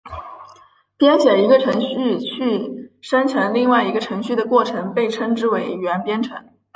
[0.97, 6.43] 编写一个程序去生成另外一个程序的过程被称之为元编程。